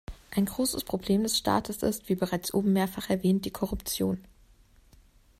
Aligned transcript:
Ein 0.31 0.45
großes 0.45 0.83
Problem 0.83 1.21
des 1.21 1.37
Staates 1.37 1.83
ist, 1.83 2.09
wie 2.09 2.15
bereits 2.15 2.55
oben 2.55 2.73
mehrfach 2.73 3.11
erwähnt, 3.11 3.45
die 3.45 3.51
Korruption. 3.51 4.19